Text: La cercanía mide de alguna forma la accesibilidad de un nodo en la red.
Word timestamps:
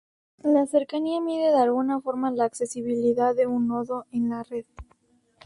La 0.41 0.65
cercanía 0.65 1.21
mide 1.21 1.51
de 1.51 1.59
alguna 1.61 2.01
forma 2.01 2.31
la 2.31 2.45
accesibilidad 2.45 3.35
de 3.35 3.45
un 3.45 3.67
nodo 3.67 4.07
en 4.11 4.29
la 4.31 4.41
red. 4.41 4.65